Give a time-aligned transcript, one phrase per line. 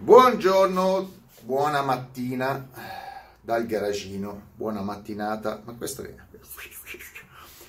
[0.00, 2.68] Buongiorno, buona mattina
[3.40, 6.14] dal garagino, buona mattinata, ma questo è...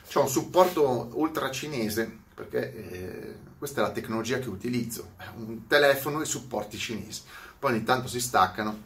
[0.07, 6.21] C'è un supporto ultra cinese perché eh, questa è la tecnologia che utilizzo, un telefono
[6.21, 7.23] e supporti cinesi,
[7.57, 8.83] poi ogni tanto si staccano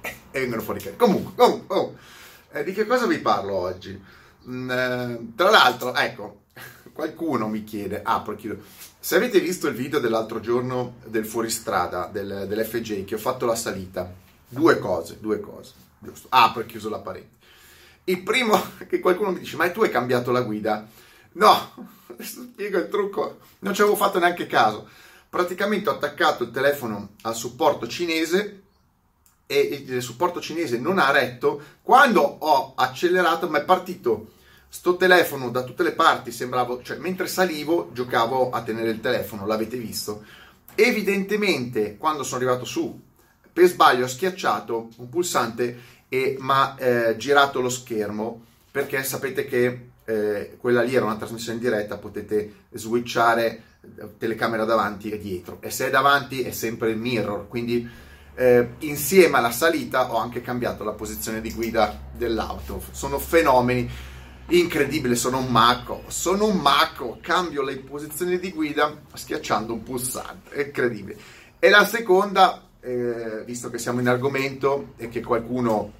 [0.00, 0.96] e vengono fuori.
[0.96, 1.96] Comunque, oh, oh,
[2.50, 4.02] eh, di che cosa vi parlo oggi?
[4.48, 6.42] Mm, eh, tra l'altro, ecco,
[6.92, 8.62] qualcuno mi chiede, apro, ah, chiudo,
[8.98, 13.54] se avete visto il video dell'altro giorno del fuoristrada, del, dell'FJ, che ho fatto la
[13.54, 14.12] salita,
[14.48, 17.38] due cose, due cose, giusto, apro e chiuso la parete.
[18.04, 20.86] Il primo, che qualcuno mi dice, ma tu hai cambiato la guida?
[21.32, 21.88] No,
[22.18, 24.88] spiego il trucco, non ci avevo fatto neanche caso.
[25.28, 28.62] Praticamente ho attaccato il telefono al supporto cinese
[29.46, 31.62] e il supporto cinese non ha retto.
[31.82, 34.38] Quando ho accelerato mi è partito
[34.72, 39.44] sto telefono da tutte le parti, sembravo, cioè mentre salivo giocavo a tenere il telefono,
[39.44, 40.24] l'avete visto.
[40.76, 42.98] Evidentemente quando sono arrivato su,
[43.52, 49.44] per sbaglio ho schiacciato un pulsante e mi ha eh, girato lo schermo perché sapete
[49.44, 55.18] che eh, quella lì era una trasmissione in diretta, potete switchare eh, telecamera davanti e
[55.18, 57.88] dietro e se è davanti è sempre il mirror, quindi
[58.36, 62.80] eh, insieme alla salita ho anche cambiato la posizione di guida dell'auto.
[62.92, 63.90] Sono fenomeni
[64.50, 70.50] incredibili, sono un macco, sono un macco, cambio le posizioni di guida schiacciando un pulsante,
[70.50, 71.16] è incredibile.
[71.58, 75.92] E la seconda, eh, visto che siamo in argomento e che qualcuno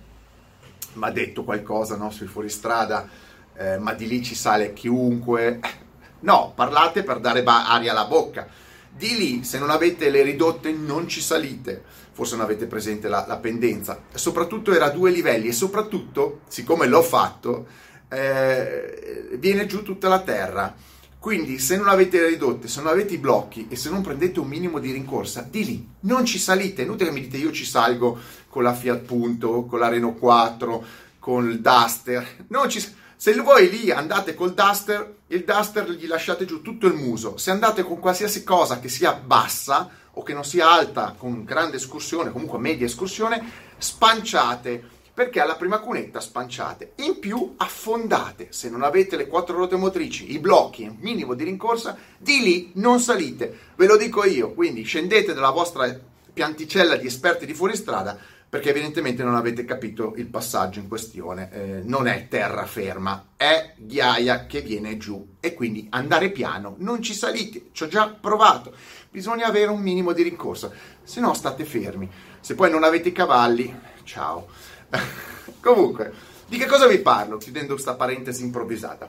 [0.94, 3.08] mi ha detto qualcosa no, sui fuoristrada,
[3.56, 5.60] eh, ma di lì ci sale chiunque.
[6.22, 8.46] No, parlate per dare ba- aria alla bocca.
[8.94, 11.82] Di lì, se non avete le ridotte, non ci salite.
[12.12, 14.02] Forse non avete presente la, la pendenza.
[14.12, 17.66] Soprattutto era a due livelli e soprattutto, siccome l'ho fatto,
[18.10, 20.74] eh, viene giù tutta la terra.
[21.18, 24.40] Quindi se non avete le ridotte, se non avete i blocchi e se non prendete
[24.40, 26.82] un minimo di rincorsa, di lì non ci salite.
[26.82, 30.18] È inutile che mi dite io ci salgo con la Fiat Punto, con la Renault
[30.18, 30.84] 4,
[31.18, 32.46] con il Duster.
[32.68, 37.36] Ci se voi lì andate col duster, il duster gli lasciate giù tutto il muso.
[37.36, 41.76] Se andate con qualsiasi cosa che sia bassa o che non sia alta, con grande
[41.76, 43.44] escursione, comunque media escursione,
[43.76, 44.84] spanciate
[45.20, 46.92] perché alla prima cunetta spanciate.
[47.00, 48.46] In più affondate.
[48.52, 52.70] Se non avete le quattro ruote motrici, i blocchi, il minimo di rincorsa, di lì
[52.76, 53.54] non salite.
[53.76, 54.54] Ve lo dico io.
[54.54, 55.94] Quindi scendete dalla vostra
[56.32, 61.50] pianticella di esperti di fuoristrada perché evidentemente non avete capito il passaggio in questione.
[61.52, 67.12] Eh, non è terraferma, è ghiaia che viene giù e quindi andare piano, non ci
[67.12, 68.74] salite, ci ho già provato.
[69.10, 70.72] Bisogna avere un minimo di rincorsa,
[71.02, 72.10] se no state fermi.
[72.40, 73.72] Se poi non avete i cavalli,
[74.04, 74.48] ciao.
[75.60, 76.12] Comunque,
[76.46, 77.36] di che cosa vi parlo?
[77.36, 79.08] Chiudendo questa parentesi improvvisata.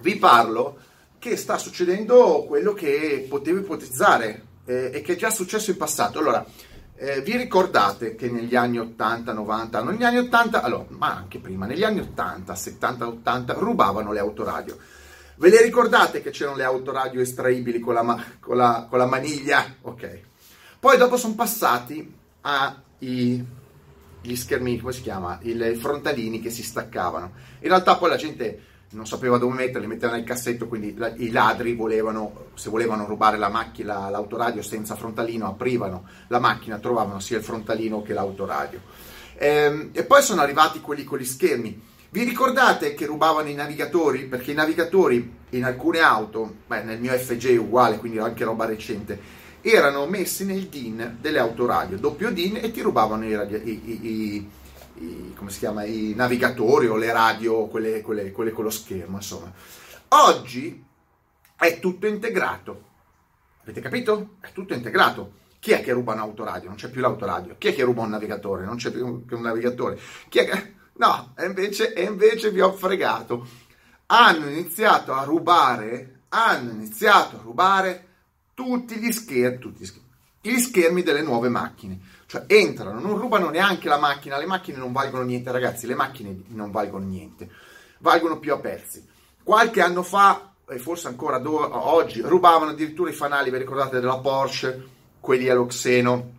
[0.00, 0.78] Vi parlo
[1.18, 6.18] che sta succedendo quello che potevo ipotizzare eh, e che è già successo in passato.
[6.18, 6.44] Allora,
[6.96, 11.66] eh, vi ricordate che negli anni 80, 90, negli anni 80, allora, ma anche prima,
[11.66, 14.78] negli anni 80, 70, 80, rubavano le autoradio.
[15.36, 19.76] Ve le ricordate che c'erano le autoradio estraibili con la, con la, con la maniglia?
[19.82, 20.20] Ok.
[20.80, 22.14] Poi dopo sono passati
[24.26, 25.38] agli schermi, come si chiama?
[25.42, 27.32] I frontalini che si staccavano.
[27.60, 31.30] In realtà poi la gente non sapeva dove metterli, mettevano nel cassetto, quindi la, i
[31.30, 37.38] ladri volevano, se volevano rubare la macchina, l'autoradio senza frontalino, aprivano la macchina, trovavano sia
[37.38, 38.80] il frontalino che l'autoradio.
[39.38, 41.94] Ehm, e poi sono arrivati quelli con gli schermi.
[42.16, 44.24] Vi ricordate che rubavano i navigatori?
[44.24, 48.64] Perché i navigatori in alcune auto, beh, nel mio FJ è uguale, quindi anche roba
[48.64, 49.20] recente,
[49.60, 54.50] erano messi nel DIN delle autoradio, doppio DIN, e ti rubavano i, i, i
[54.98, 59.16] i, come si chiama, i navigatori o le radio, quelle, quelle, quelle con lo schermo,
[59.16, 59.52] insomma.
[60.08, 60.82] Oggi
[61.54, 62.84] è tutto integrato.
[63.60, 64.36] Avete capito?
[64.40, 65.32] È tutto integrato.
[65.58, 66.68] Chi è che ruba un autoradio?
[66.68, 67.56] Non c'è più l'autoradio.
[67.58, 68.64] Chi è che ruba un navigatore?
[68.64, 69.98] Non c'è più un navigatore.
[70.30, 70.74] Chi è che...
[70.98, 73.46] No, e invece, e invece vi ho fregato.
[74.06, 78.06] Hanno iniziato a rubare, hanno iniziato a rubare
[78.54, 80.08] tutti gli schermi, tutti gli schermi,
[80.40, 81.98] gli schermi delle nuove macchine.
[82.26, 86.42] Cioè entrano, non rubano neanche la macchina, le macchine non valgono niente, ragazzi, le macchine
[86.48, 87.48] non valgono niente,
[87.98, 89.06] valgono più a pezzi.
[89.42, 94.18] Qualche anno fa, e forse ancora do- oggi, rubavano addirittura i fanali, vi ricordate della
[94.18, 94.88] Porsche,
[95.20, 96.32] quelli all'oxeno,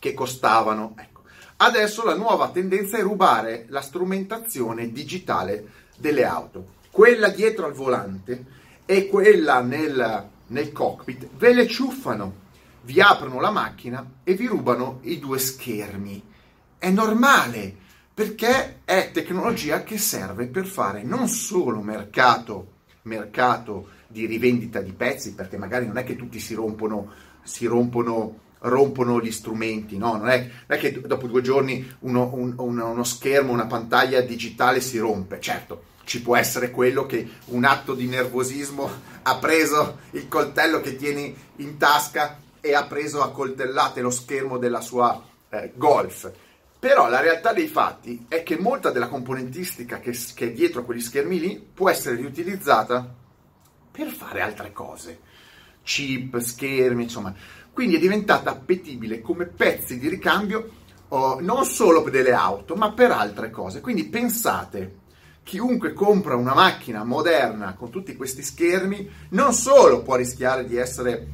[0.00, 0.94] che costavano.
[0.96, 1.19] Ecco.
[1.62, 5.66] Adesso la nuova tendenza è rubare la strumentazione digitale
[5.98, 6.78] delle auto.
[6.90, 8.44] Quella dietro al volante
[8.86, 12.48] e quella nel, nel cockpit ve le ciuffano
[12.84, 16.22] vi aprono la macchina e vi rubano i due schermi.
[16.78, 17.76] È normale,
[18.14, 25.34] perché è tecnologia che serve per fare non solo mercato, mercato di rivendita di pezzi,
[25.34, 30.16] perché magari non è che tutti si rompono, si rompono rompono gli strumenti, no?
[30.16, 34.80] Non è, non è che dopo due giorni uno, un, uno schermo, una pantaglia digitale
[34.80, 35.88] si rompe, certo.
[36.04, 38.90] Ci può essere quello che un atto di nervosismo
[39.22, 44.58] ha preso il coltello che tieni in tasca e ha preso a coltellate lo schermo
[44.58, 46.30] della sua eh, Golf.
[46.78, 50.84] Però la realtà dei fatti è che molta della componentistica che, che è dietro a
[50.84, 53.14] quegli schermi lì può essere riutilizzata
[53.90, 55.20] per fare altre cose.
[55.82, 57.34] Chip, schermi, insomma.
[57.80, 60.68] Quindi è diventata appetibile come pezzi di ricambio
[61.08, 63.80] oh, non solo per delle auto, ma per altre cose.
[63.80, 64.96] Quindi pensate,
[65.42, 71.28] chiunque compra una macchina moderna con tutti questi schermi non solo può rischiare di essere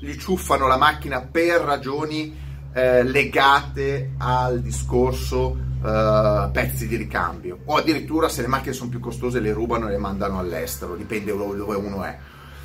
[0.00, 2.32] gli ciuffano la macchina per ragioni
[2.72, 9.00] eh, legate al discorso eh, pezzi di ricambio o addirittura se le macchine sono più
[9.00, 12.16] costose le rubano e le mandano all'estero, dipende dove uno è.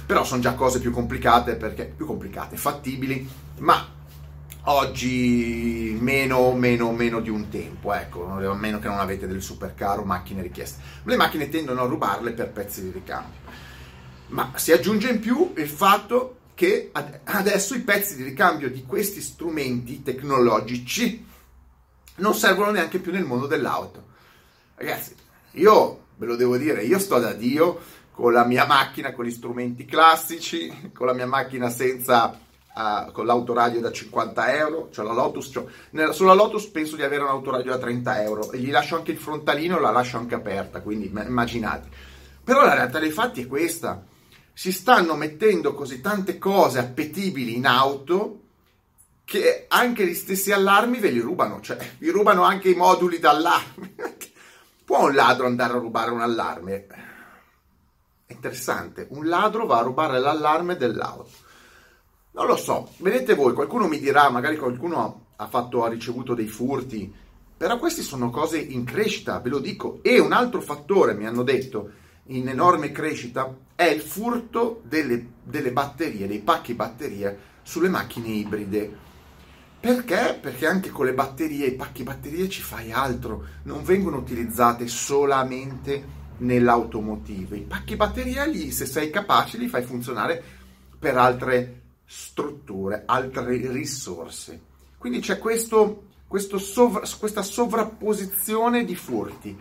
[0.07, 3.87] Però sono già cose più complicate perché più complicate, fattibili, ma
[4.63, 9.99] oggi meno, meno, meno di un tempo, ecco, a meno che non avete del supercar
[9.99, 10.81] o macchine richieste.
[11.03, 13.39] Le macchine tendono a rubarle per pezzi di ricambio.
[14.27, 16.89] Ma si aggiunge in più il fatto che
[17.25, 21.25] adesso i pezzi di ricambio di questi strumenti tecnologici
[22.15, 24.05] non servono neanche più nel mondo dell'auto.
[24.75, 25.13] Ragazzi,
[25.51, 27.79] io ve lo devo dire, io sto da Dio
[28.17, 32.35] con la mia macchina, con gli strumenti classici, con la mia macchina senza,
[32.73, 37.03] uh, con l'autoradio da 50 euro, cioè la Lotus, cioè, nella, sulla Lotus penso di
[37.03, 40.33] avere un autoradio da 30 euro e gli lascio anche il frontalino, la lascio anche
[40.33, 41.89] aperta, quindi immaginate.
[42.43, 44.03] Però la realtà dei fatti è questa
[44.51, 48.45] si stanno mettendo così tante cose appetibili in auto
[49.25, 53.93] che anche gli stessi allarmi ve li rubano, cioè vi rubano anche i moduli d'allarme.
[54.83, 56.87] Può un ladro andare a rubare un allarme?
[58.27, 61.29] Interessante, un ladro va a rubare l'allarme dell'auto.
[62.31, 66.47] Non lo so, vedete voi, qualcuno mi dirà, magari qualcuno ha, fatto, ha ricevuto dei
[66.47, 67.11] furti,
[67.57, 69.99] però queste sono cose in crescita, ve lo dico.
[70.03, 71.89] E un altro fattore, mi hanno detto,
[72.25, 79.05] in enorme crescita è il furto delle, delle batterie, dei pacchi batterie sulle macchine ibride.
[79.79, 80.37] Perché?
[80.39, 86.16] Perché anche con le batterie, i pacchi batterie ci fai altro, non vengono utilizzate solamente
[86.37, 87.57] nell'automotive.
[87.57, 90.43] I pacchi batteria lì, se sei capace, li fai funzionare
[90.99, 94.61] per altre strutture, altre risorse.
[94.97, 99.57] Quindi c'è questo, questo sovra, questa sovrapposizione di furti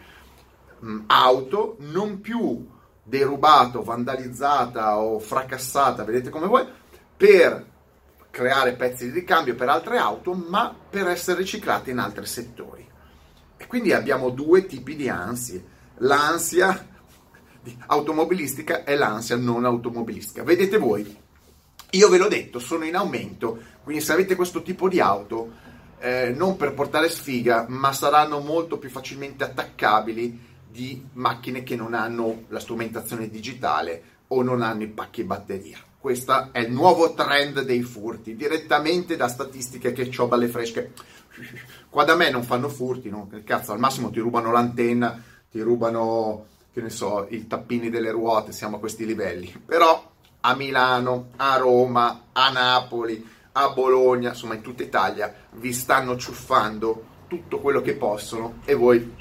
[0.79, 2.67] mh, auto non più
[3.03, 6.67] derubata, vandalizzata o fracassata, vedete come vuoi,
[7.17, 7.75] per
[8.31, 12.87] creare pezzi di ricambio per altre auto, ma per essere riciclate in altri settori.
[13.57, 16.95] E quindi abbiamo due tipi di ansie, l'ansia
[17.87, 20.43] automobilistica e l'ansia non automobilistica.
[20.43, 21.17] Vedete voi,
[21.91, 25.65] io ve l'ho detto, sono in aumento, quindi se avete questo tipo di auto,
[25.99, 31.95] eh, non per portare sfiga, ma saranno molto più facilmente attaccabili di macchine che non
[31.95, 35.79] hanno la strumentazione digitale o non hanno i pacchi batteria.
[35.99, 40.93] Questo è il nuovo trend dei furti, direttamente da statistiche che ho balle fresche.
[41.89, 43.29] Qua da me non fanno furti, no?
[43.45, 45.21] Cazzo, al massimo ti rubano l'antenna,
[45.57, 49.51] ti rubano, che ne so, i tappini delle ruote, siamo a questi livelli.
[49.65, 56.19] Però a Milano, a Roma, a Napoli, a Bologna, insomma in tutta Italia, vi stanno
[56.19, 59.15] ciuffando tutto quello che possono e voi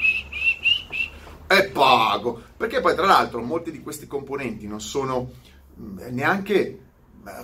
[1.48, 2.42] e pago.
[2.58, 5.32] Perché poi tra l'altro molti di questi componenti non sono
[5.76, 6.80] neanche eh,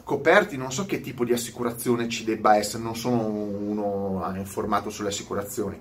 [0.03, 5.10] coperti, non so che tipo di assicurazione ci debba essere, non sono uno informato sulle
[5.10, 5.79] assicurazioni.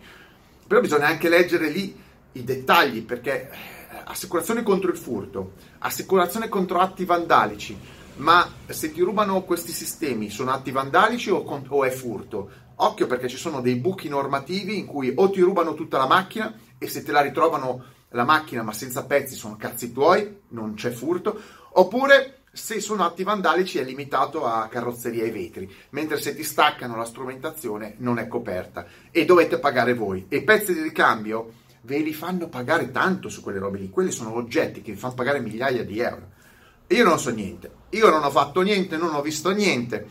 [0.65, 6.79] Però bisogna anche leggere lì i dettagli perché eh, assicurazione contro il furto, assicurazione contro
[6.81, 7.77] atti vandalici,
[8.17, 12.51] ma se ti rubano questi sistemi sono atti vandalici o, o è furto?
[12.77, 16.55] Occhio perché ci sono dei buchi normativi in cui o ti rubano tutta la macchina
[16.79, 20.91] e se te la ritrovano la macchina ma senza pezzi sono cazzi tuoi, non c'è
[20.91, 21.41] furto,
[21.73, 26.97] oppure se sono atti vandalici è limitato a carrozzeria e vetri, mentre se ti staccano
[26.97, 30.27] la strumentazione non è coperta e dovete pagare voi.
[30.29, 34.35] E pezzi di ricambio ve li fanno pagare tanto su quelle robe lì, quelli sono
[34.35, 36.29] oggetti che vi fanno pagare migliaia di euro.
[36.89, 40.09] Io non so niente, io non ho fatto niente, non ho visto niente.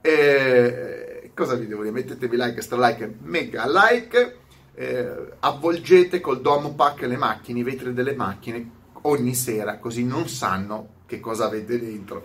[0.00, 1.94] Eh, cosa vi devo dire?
[1.94, 4.38] Mettetevi like, stra like, mega like
[4.74, 10.28] eh, avvolgete col domo pack le macchine, i vetri delle macchine ogni sera, così non
[10.28, 12.24] sanno che cosa avete dentro.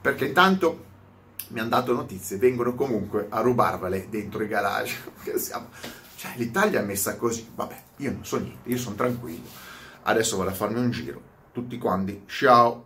[0.00, 0.84] Perché tanto
[1.48, 4.96] mi hanno dato notizie, vengono comunque a rubarvele dentro i garage.
[6.26, 7.48] Cioè, l'Italia è messa così.
[7.54, 9.46] Vabbè, io non so niente, io sono tranquillo.
[10.02, 11.20] Adesso vado a farmi un giro.
[11.52, 12.85] Tutti quanti, ciao!